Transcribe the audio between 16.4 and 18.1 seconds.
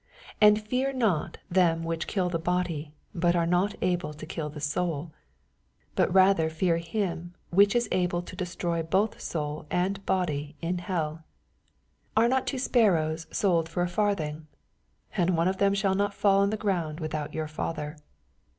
the ground without your Father.